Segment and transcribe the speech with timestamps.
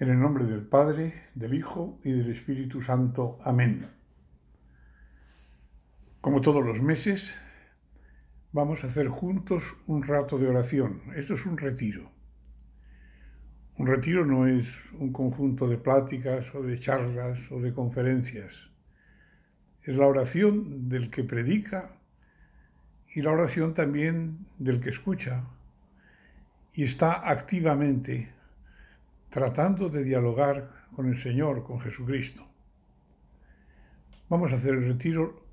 [0.00, 3.40] En el nombre del Padre, del Hijo y del Espíritu Santo.
[3.42, 3.90] Amén.
[6.20, 7.34] Como todos los meses,
[8.52, 11.02] vamos a hacer juntos un rato de oración.
[11.16, 12.12] Esto es un retiro.
[13.76, 18.70] Un retiro no es un conjunto de pláticas o de charlas o de conferencias.
[19.82, 21.96] Es la oración del que predica
[23.12, 25.42] y la oración también del que escucha
[26.72, 28.37] y está activamente
[29.30, 32.46] tratando de dialogar con el Señor, con Jesucristo.
[34.28, 35.46] Vamos a hacer el retiro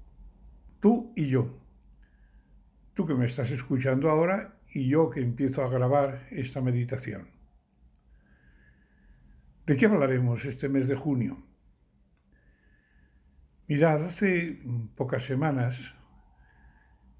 [0.79, 1.59] tú y yo.
[2.93, 7.29] Tú que me estás escuchando ahora y yo que empiezo a grabar esta meditación.
[9.65, 11.43] ¿De qué hablaremos este mes de junio?
[13.67, 14.61] Mirad, hace
[14.95, 15.91] pocas semanas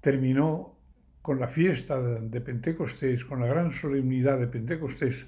[0.00, 0.78] terminó
[1.22, 5.26] con la fiesta de Pentecostés, con la gran solemnidad de Pentecostés,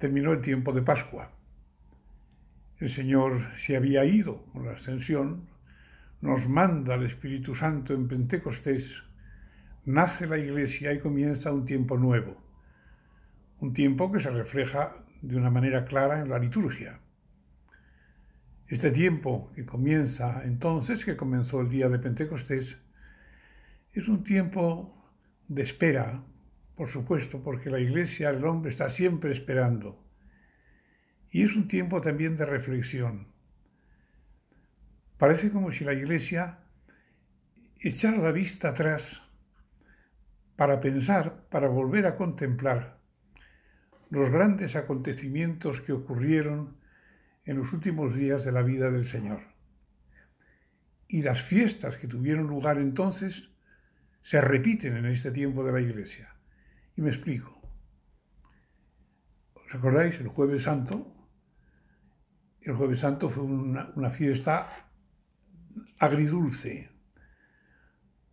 [0.00, 1.30] terminó el tiempo de Pascua.
[2.78, 5.46] El Señor se había ido con la ascensión,
[6.22, 9.02] nos manda el Espíritu Santo en Pentecostés,
[9.84, 12.42] nace la Iglesia y comienza un tiempo nuevo,
[13.60, 17.00] un tiempo que se refleja de una manera clara en la liturgia.
[18.68, 22.78] Este tiempo que comienza entonces, que comenzó el día de Pentecostés,
[23.92, 24.96] es un tiempo
[25.48, 26.22] de espera,
[26.80, 30.02] por supuesto, porque la Iglesia, el hombre está siempre esperando.
[31.28, 33.34] Y es un tiempo también de reflexión.
[35.18, 36.60] Parece como si la Iglesia
[37.80, 39.20] echara la vista atrás
[40.56, 42.98] para pensar, para volver a contemplar
[44.08, 46.78] los grandes acontecimientos que ocurrieron
[47.44, 49.42] en los últimos días de la vida del Señor.
[51.08, 53.50] Y las fiestas que tuvieron lugar entonces
[54.22, 56.39] se repiten en este tiempo de la Iglesia.
[57.00, 57.58] Me explico.
[59.54, 60.20] ¿Os acordáis?
[60.20, 61.10] El jueves santo.
[62.60, 64.90] El jueves santo fue una, fiesta
[65.98, 66.90] agridulce,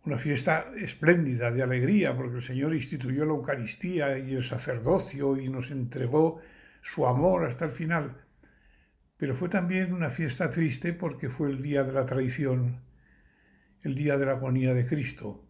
[0.04, 5.48] una fiesta espléndida de alegría, porque el Señor instituyó la Eucaristía y el sacerdocio y
[5.48, 6.42] nos entregó
[6.82, 8.26] su amor hasta el final.
[9.16, 12.82] Pero fue también una fiesta triste porque fue el día de la traición,
[13.82, 15.47] el día de la agonía de Cristo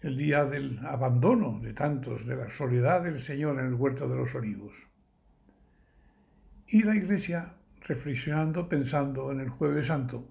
[0.00, 4.16] el día del abandono de tantos, de la soledad del Señor en el huerto de
[4.16, 4.74] los olivos.
[6.66, 10.28] Y la Iglesia, reflexionando, pensando en el jueves santo,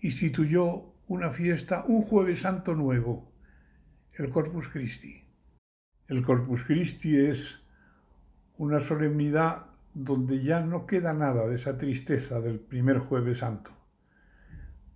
[0.00, 3.32] instituyó una fiesta, un jueves santo nuevo,
[4.12, 5.24] el Corpus Christi.
[6.06, 7.62] El Corpus Christi es
[8.56, 13.70] una solemnidad donde ya no queda nada de esa tristeza del primer jueves santo.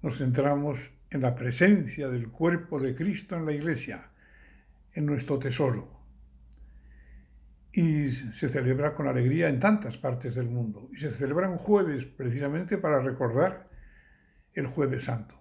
[0.02, 4.10] Nos centramos en la presencia del cuerpo de Cristo en la iglesia,
[4.92, 6.00] en nuestro tesoro.
[7.70, 10.88] Y se celebra con alegría en tantas partes del mundo.
[10.92, 13.68] Y se celebra un jueves precisamente para recordar
[14.54, 15.38] el jueves santo.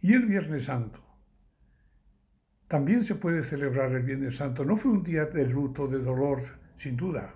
[0.00, 1.06] Y el viernes santo.
[2.68, 4.64] También se puede celebrar el viernes santo.
[4.64, 6.40] No fue un día de luto, de dolor,
[6.76, 7.34] sin duda.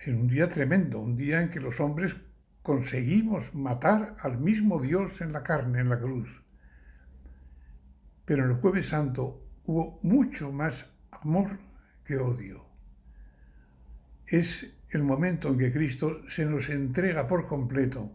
[0.00, 2.14] Era un día tremendo, un día en que los hombres
[2.62, 6.42] conseguimos matar al mismo Dios en la carne, en la cruz.
[8.24, 11.58] Pero en el jueves santo hubo mucho más amor
[12.04, 12.66] que odio.
[14.26, 18.12] Es el momento en que Cristo se nos entrega por completo.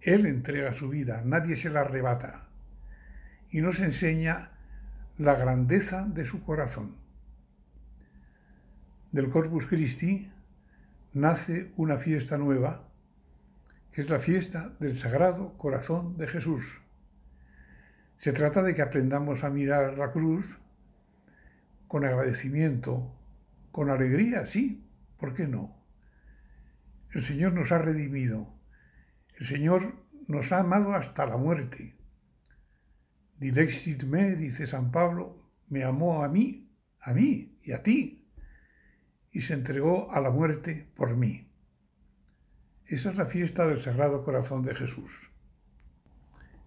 [0.00, 2.48] Él entrega su vida, nadie se la arrebata.
[3.50, 4.50] Y nos enseña
[5.18, 6.96] la grandeza de su corazón.
[9.12, 10.30] Del Corpus Christi
[11.12, 12.91] nace una fiesta nueva
[14.00, 16.80] es la fiesta del Sagrado Corazón de Jesús.
[18.16, 20.58] Se trata de que aprendamos a mirar la cruz
[21.88, 23.14] con agradecimiento,
[23.70, 24.88] con alegría, sí,
[25.18, 25.76] ¿por qué no?
[27.10, 28.58] El Señor nos ha redimido,
[29.38, 31.94] el Señor nos ha amado hasta la muerte.
[33.38, 35.36] Dilexit me, dice San Pablo,
[35.68, 36.70] me amó a mí,
[37.00, 38.26] a mí y a ti,
[39.30, 41.51] y se entregó a la muerte por mí.
[42.92, 45.30] Esa es la fiesta del Sagrado Corazón de Jesús.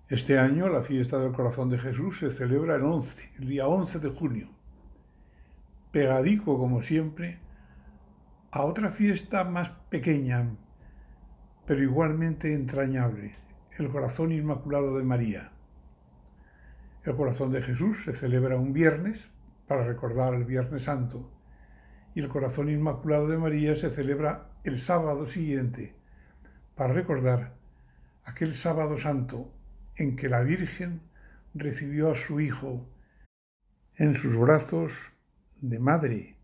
[0.09, 3.99] Este año la fiesta del Corazón de Jesús se celebra el 11, el día 11
[3.99, 4.49] de junio,
[5.91, 7.37] pegadico como siempre
[8.49, 10.49] a otra fiesta más pequeña,
[11.67, 13.35] pero igualmente entrañable,
[13.77, 15.51] el Corazón Inmaculado de María.
[17.03, 19.29] El Corazón de Jesús se celebra un viernes
[19.67, 21.31] para recordar el Viernes Santo
[22.15, 25.94] y el Corazón Inmaculado de María se celebra el sábado siguiente,
[26.75, 27.55] para recordar
[28.23, 29.51] aquel sábado santo
[29.95, 31.01] en que la Virgen
[31.53, 32.89] recibió a su Hijo
[33.95, 35.13] en sus brazos
[35.61, 36.35] de madre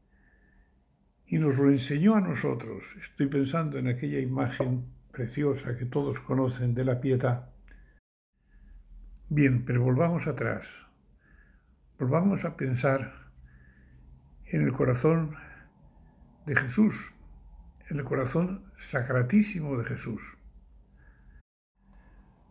[1.25, 2.95] y nos lo enseñó a nosotros.
[3.01, 7.49] Estoy pensando en aquella imagen preciosa que todos conocen de la piedad.
[9.29, 10.67] Bien, pero volvamos atrás.
[11.99, 13.31] Volvamos a pensar
[14.45, 15.35] en el corazón
[16.45, 17.11] de Jesús,
[17.91, 20.23] en el corazón sacratísimo de Jesús.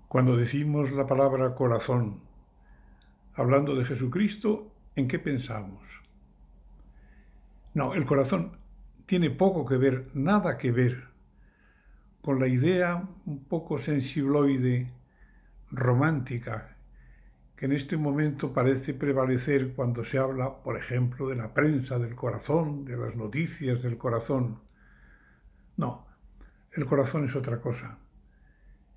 [0.07, 2.21] Cuando decimos la palabra corazón,
[3.33, 5.89] hablando de Jesucristo, ¿en qué pensamos?
[7.73, 8.53] No, el corazón
[9.07, 11.09] tiene poco que ver, nada que ver
[12.21, 14.93] con la idea un poco sensibloide,
[15.71, 16.77] romántica,
[17.57, 22.15] que en este momento parece prevalecer cuando se habla, por ejemplo, de la prensa del
[22.15, 24.70] corazón, de las noticias del corazón.
[25.81, 26.07] No,
[26.73, 27.97] el corazón es otra cosa.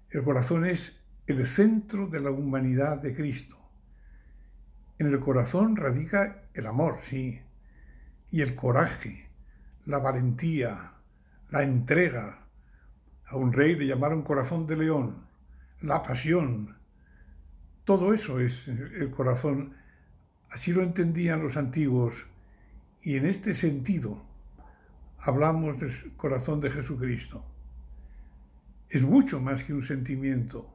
[0.10, 3.58] El corazón es el centro de la humanidad de Cristo.
[5.00, 7.42] En el corazón radica el amor, sí,
[8.30, 9.30] y el coraje,
[9.86, 10.96] la valentía,
[11.52, 12.50] la entrega.
[13.28, 15.26] A un rey le llamaron corazón de león,
[15.80, 16.76] la pasión,
[17.86, 19.78] todo eso es el corazón.
[20.50, 22.26] Así lo entendían los antiguos.
[23.02, 24.33] Y en este sentido
[25.26, 27.46] hablamos del corazón de Jesucristo.
[28.90, 30.70] Es mucho más que un sentimiento.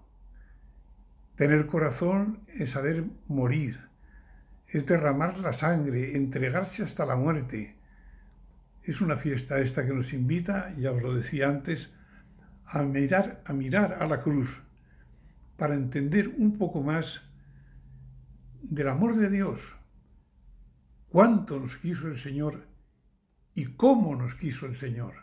[1.37, 3.79] Tener corazón es saber morir,
[4.67, 7.77] es derramar la sangre, entregarse hasta la muerte.
[8.83, 11.91] Es una fiesta esta que nos invita, ya os lo decía antes,
[12.65, 14.62] a mirar, a mirar a la cruz
[15.59, 17.21] para entender un poco más
[18.62, 19.77] del amor de Dios,
[21.11, 22.68] cuánto nos quiso el Señor
[23.58, 25.14] y cómo nos quiso el Señor.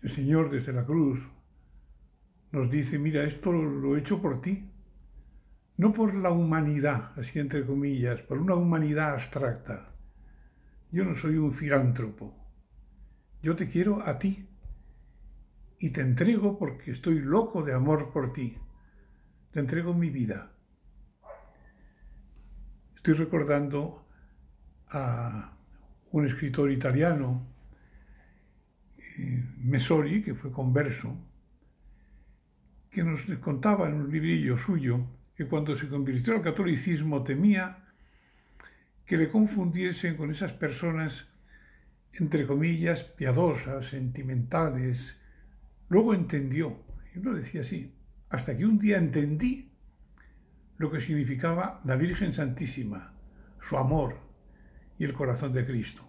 [0.00, 1.28] El Señor desde la cruz
[2.52, 4.70] nos dice, mira, esto lo he hecho por ti,
[5.76, 9.96] no por la humanidad, así entre comillas, por una humanidad abstracta.
[10.92, 12.32] Yo no soy un filántropo,
[13.42, 14.48] yo te quiero a ti
[15.80, 18.56] y te entrego porque estoy loco de amor por ti.
[19.50, 20.52] Te entrego mi vida.
[22.94, 24.06] Estoy recordando
[24.90, 25.56] a
[26.12, 27.46] un escritor italiano,
[28.98, 31.16] eh, Mesori, que fue converso,
[32.90, 37.86] que nos contaba en un librillo suyo que cuando se convirtió al catolicismo temía
[39.06, 41.26] que le confundiesen con esas personas,
[42.12, 45.16] entre comillas, piadosas, sentimentales,
[45.90, 47.92] Luego entendió, y uno decía así,
[48.28, 49.72] hasta que un día entendí
[50.78, 53.12] lo que significaba la Virgen Santísima,
[53.60, 54.29] su amor
[55.00, 56.06] y el corazón de Cristo.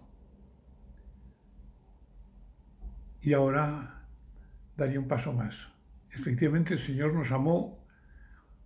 [3.22, 4.06] Y ahora
[4.76, 5.68] daría un paso más.
[6.10, 7.86] Efectivamente, el Señor nos amó,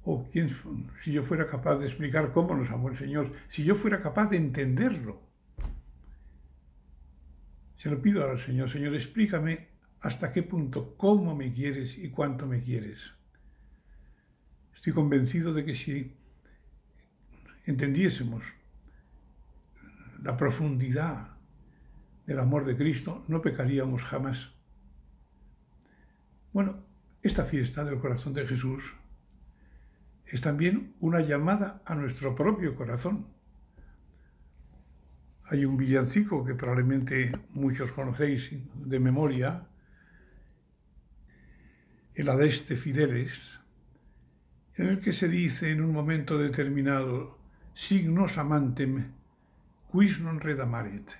[0.02, 0.50] o quién,
[1.00, 4.26] si yo fuera capaz de explicar cómo nos amó el Señor, si yo fuera capaz
[4.26, 5.22] de entenderlo.
[7.76, 9.68] Se lo pido al Señor, Señor, explícame
[10.00, 13.12] hasta qué punto, cómo me quieres y cuánto me quieres.
[14.74, 16.16] Estoy convencido de que si
[17.64, 18.42] entendiésemos
[20.26, 21.36] la profundidad
[22.26, 24.48] del amor de Cristo, no pecaríamos jamás.
[26.52, 26.84] Bueno,
[27.22, 28.96] esta fiesta del corazón de Jesús
[30.24, 33.28] es también una llamada a nuestro propio corazón.
[35.44, 39.68] Hay un villancico que probablemente muchos conocéis de memoria,
[42.16, 43.60] el Adeste Fideles,
[44.74, 47.38] en el que se dice en un momento determinado,
[47.74, 49.12] signos amantem,
[49.90, 51.16] quis non redamaret.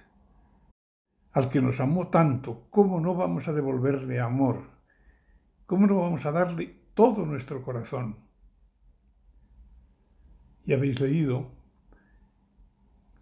[1.33, 4.71] Al que nos amó tanto, ¿cómo no vamos a devolverle amor?
[5.67, 8.17] ¿Cómo no vamos a darle todo nuestro corazón?
[10.65, 11.53] Y habéis leído,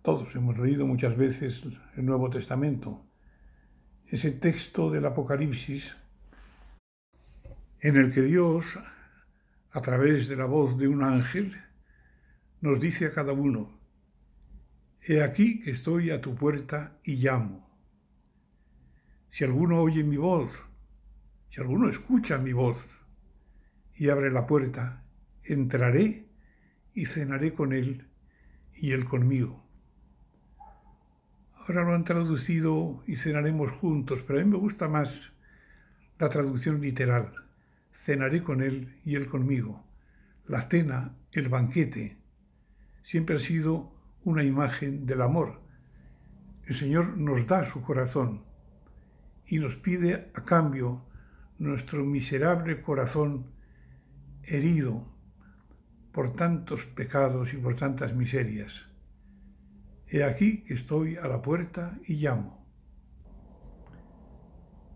[0.02, 1.62] todos hemos leído muchas veces
[1.96, 3.04] el Nuevo Testamento,
[4.06, 5.96] ese texto del Apocalipsis
[7.80, 8.78] en el que Dios,
[9.72, 11.54] a través de la voz de un ángel,
[12.60, 13.83] nos dice a cada uno,
[15.06, 17.70] He aquí que estoy a tu puerta y llamo.
[19.30, 20.64] Si alguno oye mi voz,
[21.50, 22.88] si alguno escucha mi voz
[23.94, 25.04] y abre la puerta,
[25.42, 26.28] entraré
[26.94, 28.08] y cenaré con él
[28.72, 29.68] y él conmigo.
[31.54, 35.32] Ahora lo han traducido y cenaremos juntos, pero a mí me gusta más
[36.18, 37.44] la traducción literal
[38.04, 39.82] cenaré con él y él conmigo.
[40.46, 42.18] La cena, el banquete,
[43.02, 43.93] siempre ha sido
[44.24, 45.60] una imagen del amor.
[46.66, 48.44] El Señor nos da su corazón
[49.46, 51.04] y nos pide a cambio
[51.58, 53.52] nuestro miserable corazón
[54.42, 55.06] herido
[56.12, 58.86] por tantos pecados y por tantas miserias.
[60.08, 62.64] He aquí que estoy a la puerta y llamo.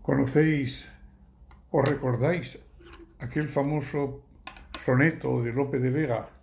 [0.01, 0.89] ¿Conocéis
[1.71, 2.57] o recordáis
[3.19, 4.25] aquel famoso
[4.79, 6.38] soneto de Lope de Vega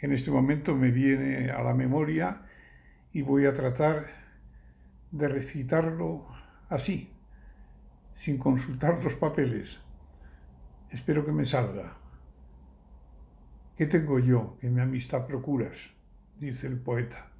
[0.00, 2.42] en este momento me viene a la memoria
[3.12, 4.06] y voy a tratar
[5.10, 6.26] de recitarlo
[6.68, 7.12] así,
[8.16, 9.80] sin consultar los papeles.
[10.90, 11.98] Espero que me salga.
[13.76, 15.90] ¿Qué tengo yo que mi amistad procuras?
[16.38, 17.32] dice el poeta.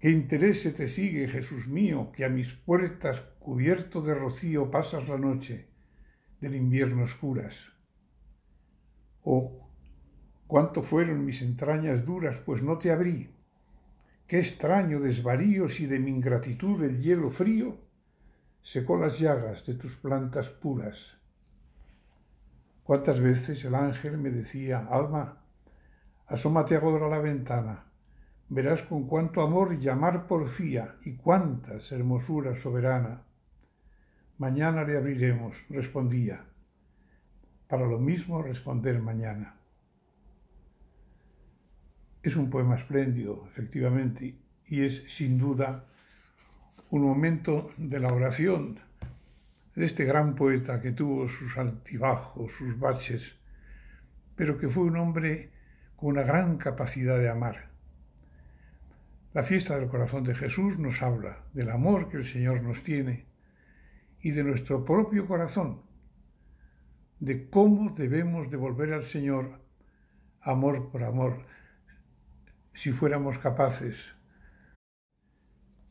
[0.00, 5.08] ¿Qué interés se te sigue, Jesús mío, que a mis puertas cubierto de rocío pasas
[5.08, 5.68] la noche
[6.40, 7.72] del invierno oscuras?
[9.22, 9.67] ¿O
[10.48, 13.30] cuánto fueron mis entrañas duras, pues no te abrí?
[14.26, 17.76] Qué extraño desvaríos y de mi ingratitud el hielo frío
[18.62, 21.16] secó las llagas de tus plantas puras.
[22.82, 25.44] Cuántas veces el ángel me decía, Alma,
[26.26, 27.84] asómate ahora a la ventana,
[28.48, 33.24] verás con cuánto amor llamar porfía y cuántas hermosuras soberana.
[34.38, 36.46] Mañana le abriremos, respondía,
[37.68, 39.57] para lo mismo responder mañana.
[42.28, 45.86] Es un poema espléndido, efectivamente, y es sin duda
[46.90, 48.80] un momento de la oración
[49.74, 53.36] de este gran poeta que tuvo sus altibajos, sus baches,
[54.36, 55.52] pero que fue un hombre
[55.96, 57.70] con una gran capacidad de amar.
[59.32, 63.24] La fiesta del corazón de Jesús nos habla del amor que el Señor nos tiene
[64.20, 65.80] y de nuestro propio corazón,
[67.20, 69.62] de cómo debemos devolver al Señor
[70.42, 71.46] amor por amor,
[72.78, 74.12] si fuéramos capaces.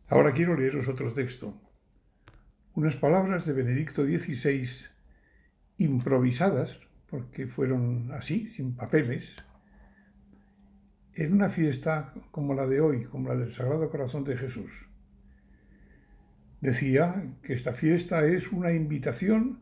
[0.08, 1.62] Ahora quiero leeros otro texto,
[2.76, 4.70] unas palabras de Benedicto XVI
[5.76, 6.80] improvisadas,
[7.10, 9.36] porque fueron así, sin papeles,
[11.14, 14.88] en una fiesta como la de hoy, como la del Sagrado Corazón de Jesús.
[16.62, 19.60] Decía que esta fiesta es una invitación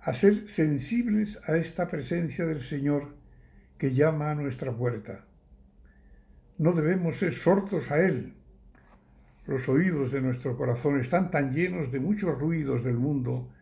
[0.00, 3.14] a ser sensibles a esta presencia del Señor
[3.78, 5.26] que llama a nuestra puerta
[6.58, 8.34] no debemos ser sordos a Él.
[9.46, 13.52] Los oídos de nuestro corazón están tan llenos de muchos ruidos del mundo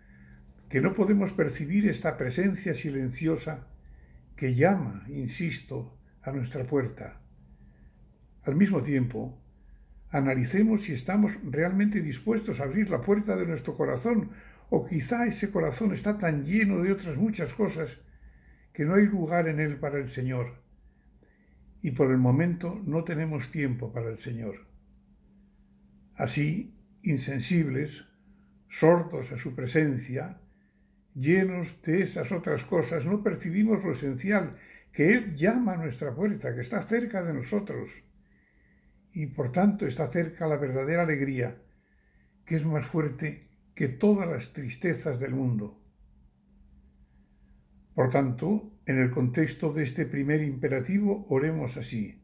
[0.68, 3.66] que no podemos percibir esta presencia silenciosa
[4.36, 7.20] que llama, insisto, a nuestra puerta.
[8.44, 9.40] Al mismo tiempo,
[10.10, 14.30] analicemos si estamos realmente dispuestos a abrir la puerta de nuestro corazón
[14.70, 18.00] o quizá ese corazón está tan lleno de otras muchas cosas
[18.72, 20.63] que no hay lugar en él para el Señor
[21.84, 24.66] y por el momento no tenemos tiempo para el Señor.
[26.14, 28.06] Así, insensibles,
[28.70, 30.40] sordos a su presencia,
[31.14, 34.56] llenos de esas otras cosas, no percibimos lo esencial,
[34.92, 38.02] que Él llama a nuestra puerta, que está cerca de nosotros,
[39.12, 41.60] y por tanto está cerca la verdadera alegría,
[42.46, 45.78] que es más fuerte que todas las tristezas del mundo.
[47.94, 52.20] Por tanto, en el contexto de este primer imperativo, oremos así.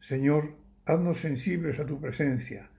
[0.00, 2.70] Señor, haznos sensibles a tu presencia.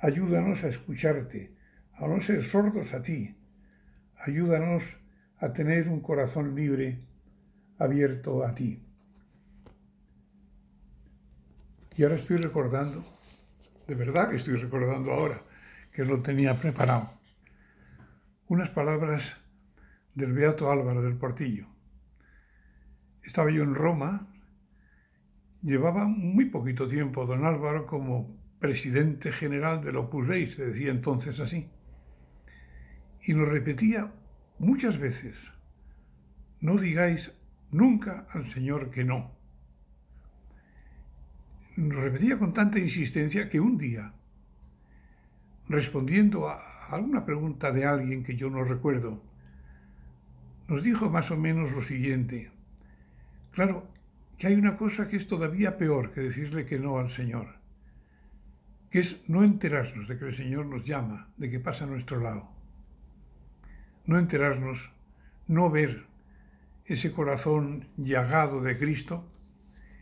[0.00, 1.54] Ayúdanos a escucharte,
[1.92, 3.36] a no ser sordos a ti.
[4.16, 4.96] Ayúdanos
[5.38, 7.00] a tener un corazón libre,
[7.78, 8.82] abierto a ti.
[11.96, 13.04] Y ahora estoy recordando,
[13.86, 15.42] de verdad que estoy recordando ahora,
[15.92, 17.12] que lo tenía preparado,
[18.48, 19.36] unas palabras
[20.14, 21.66] del Beato Álvaro del Portillo.
[23.22, 24.28] Estaba yo en Roma,
[25.62, 31.40] llevaba muy poquito tiempo don Álvaro como presidente general del Opus Dei, se decía entonces
[31.40, 31.68] así,
[33.22, 34.12] y nos repetía
[34.58, 35.36] muchas veces,
[36.60, 37.32] no digáis
[37.70, 39.32] nunca al Señor que no.
[41.76, 44.12] Nos repetía con tanta insistencia que un día,
[45.68, 46.58] respondiendo a
[46.90, 49.22] alguna pregunta de alguien que yo no recuerdo,
[50.68, 52.50] nos dijo más o menos lo siguiente.
[53.60, 53.86] Claro,
[54.38, 57.56] que hay una cosa que es todavía peor que decirle que no al Señor,
[58.88, 62.20] que es no enterarnos de que el Señor nos llama, de que pasa a nuestro
[62.20, 62.48] lado.
[64.06, 64.94] No enterarnos,
[65.46, 66.06] no ver
[66.86, 69.30] ese corazón llagado de Cristo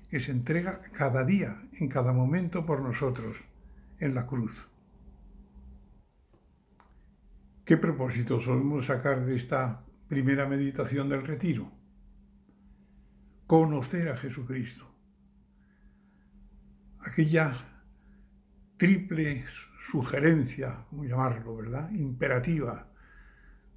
[0.08, 3.48] que se entrega cada día, en cada momento por nosotros,
[3.98, 4.68] en la cruz.
[7.64, 11.70] ¿Qué propósito solemos sacar de esta Primera meditación del retiro.
[13.48, 14.84] Conocer a Jesucristo.
[17.00, 17.56] Aquella
[18.76, 19.46] triple
[19.78, 21.90] sugerencia, como llamarlo, ¿verdad?
[21.92, 22.92] Imperativa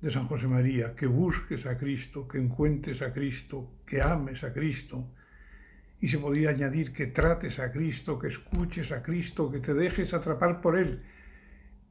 [0.01, 4.51] de San José María, que busques a Cristo, que encuentres a Cristo, que ames a
[4.51, 5.13] Cristo
[6.01, 10.13] Y se podría añadir que trates a Cristo, que escuches a Cristo, que te dejes
[10.13, 11.01] atrapar por Él,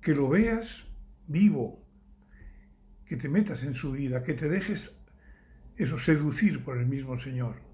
[0.02, 0.84] que lo veas
[1.28, 1.82] vivo,
[3.06, 4.94] que te metas en su vida, que te dejes
[5.78, 7.69] eso seducir por el mismo Señor.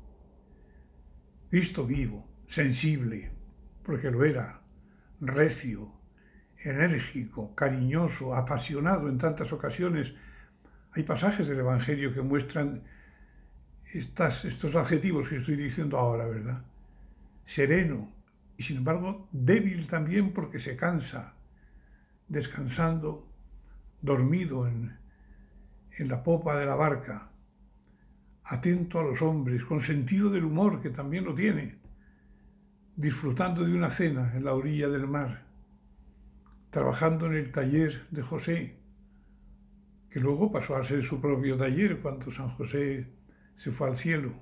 [1.56, 3.30] Cristo vivo, sensible,
[3.82, 4.60] porque lo era,
[5.22, 5.90] recio,
[6.58, 10.12] enérgico, cariñoso, apasionado en tantas ocasiones.
[10.92, 12.82] Hay pasajes del Evangelio que muestran
[13.86, 16.62] estas, estos adjetivos que estoy diciendo ahora, ¿verdad?
[17.46, 18.12] Sereno
[18.58, 21.36] y sin embargo débil también porque se cansa,
[22.28, 23.32] descansando,
[24.02, 24.98] dormido en,
[25.96, 27.30] en la popa de la barca,
[28.48, 31.78] atento a los hombres, con sentido del humor que también lo tiene,
[32.94, 35.46] disfrutando de una cena en la orilla del mar,
[36.70, 38.76] trabajando en el taller de José,
[40.10, 43.08] que luego pasó a ser su propio taller cuando San José
[43.56, 44.32] se fue al cielo,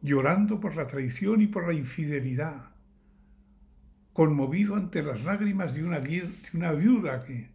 [0.00, 2.70] llorando por la traición y por la infidelidad,
[4.14, 7.50] conmovido ante las lágrimas de una, viuda que,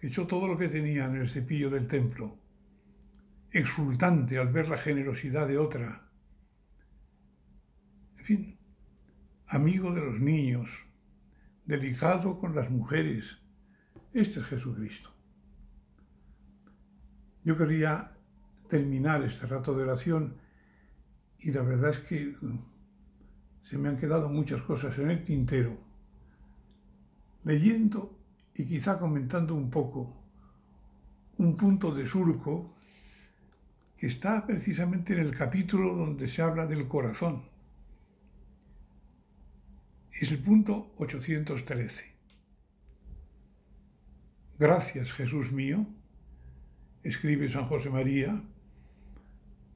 [0.00, 2.36] que echó todo lo que tenía en el cepillo del templo,
[3.50, 6.08] exultante al ver la generosidad de otra.
[8.18, 8.58] En fin,
[9.46, 10.84] amigo de los niños,
[11.64, 13.38] delicado con las mujeres.
[14.12, 15.10] Este es Jesucristo.
[17.44, 18.16] Yo quería
[18.68, 20.36] terminar este rato de oración
[21.38, 22.34] y la verdad es que
[23.62, 25.78] se me han quedado muchas cosas en el tintero.
[27.44, 28.18] Leyendo
[28.54, 30.18] y quizá comentando un poco
[31.38, 32.77] un punto de surco
[34.00, 37.42] está precisamente en el capítulo donde se habla del corazón.
[40.12, 42.04] Es el punto 813.
[44.58, 45.86] Gracias, Jesús mío,
[47.02, 48.42] escribe San José María,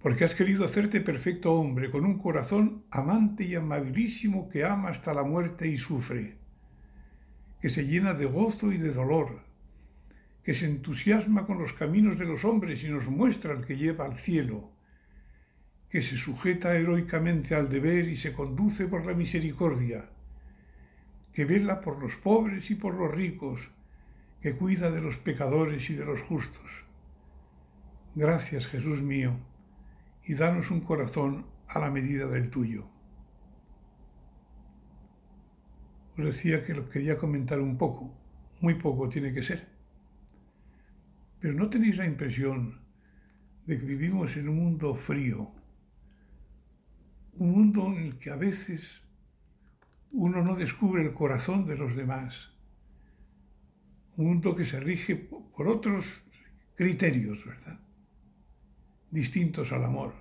[0.00, 5.14] porque has querido hacerte perfecto hombre con un corazón amante y amabilísimo que ama hasta
[5.14, 6.38] la muerte y sufre,
[7.60, 9.44] que se llena de gozo y de dolor,
[10.42, 14.04] que se entusiasma con los caminos de los hombres y nos muestra el que lleva
[14.04, 14.72] al cielo,
[15.88, 20.10] que se sujeta heroicamente al deber y se conduce por la misericordia,
[21.32, 23.70] que vela por los pobres y por los ricos,
[24.40, 26.84] que cuida de los pecadores y de los justos.
[28.14, 29.38] Gracias, Jesús mío
[30.24, 32.86] y danos un corazón a la medida del tuyo.
[36.16, 38.14] Os decía que lo quería comentar un poco,
[38.60, 39.71] muy poco tiene que ser.
[41.42, 42.80] Pero ¿no tenéis la impresión
[43.66, 45.50] de que vivimos en un mundo frío?
[47.32, 49.02] Un mundo en el que a veces
[50.12, 52.52] uno no descubre el corazón de los demás.
[54.16, 56.22] Un mundo que se rige por otros
[56.76, 57.80] criterios, ¿verdad?
[59.10, 60.14] distintos al amor.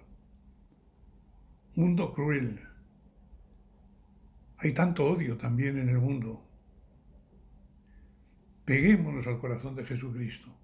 [1.75, 2.60] Mundo cruel.
[4.57, 6.43] Hay tanto odio también en el mundo.
[8.65, 10.61] Peguémonos al corazón de Jesucristo.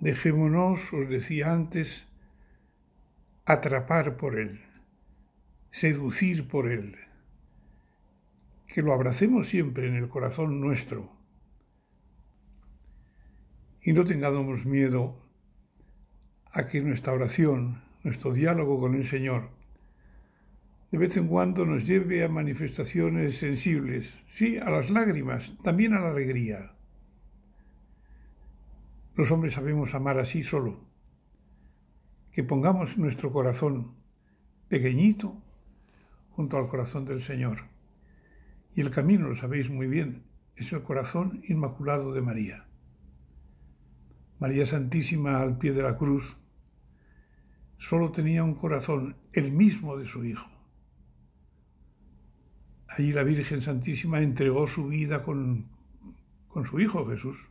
[0.00, 2.06] Dejémonos, os decía antes,
[3.44, 4.60] atrapar por Él,
[5.70, 6.96] seducir por Él,
[8.66, 11.18] que lo abracemos siempre en el corazón nuestro
[13.82, 15.16] y no tengamos miedo
[16.52, 19.48] a que nuestra oración, nuestro diálogo con el Señor,
[20.90, 26.00] de vez en cuando nos lleve a manifestaciones sensibles, sí, a las lágrimas, también a
[26.00, 26.77] la alegría.
[29.18, 30.78] Los hombres sabemos amar así solo.
[32.30, 33.96] Que pongamos nuestro corazón
[34.68, 35.42] pequeñito
[36.30, 37.64] junto al corazón del Señor.
[38.72, 40.22] Y el camino, lo sabéis muy bien,
[40.54, 42.68] es el corazón inmaculado de María.
[44.38, 46.36] María Santísima al pie de la cruz
[47.76, 50.48] solo tenía un corazón, el mismo de su Hijo.
[52.86, 55.66] Allí la Virgen Santísima entregó su vida con,
[56.46, 57.48] con su Hijo Jesús.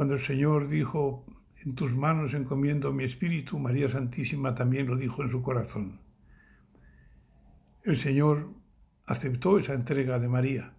[0.00, 1.26] Cuando el Señor dijo,
[1.62, 6.00] en tus manos encomiendo mi espíritu, María Santísima también lo dijo en su corazón.
[7.84, 8.48] El Señor
[9.04, 10.72] aceptó esa entrega de María,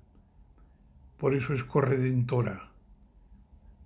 [1.20, 2.72] por eso es corredentora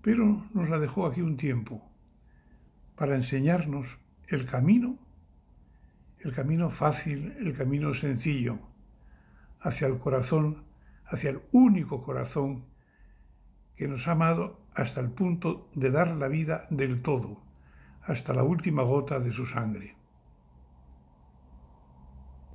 [0.01, 1.85] pero nos la dejó aquí un tiempo
[2.95, 3.97] para enseñarnos
[4.29, 4.97] el camino,
[6.19, 8.59] el camino fácil, el camino sencillo,
[9.59, 10.63] hacia el corazón,
[11.05, 12.73] hacia el único corazón
[13.75, 17.37] que nos ha amado hasta el punto de dar la vida del todo,
[18.03, 19.95] hasta la última gota de su sangre.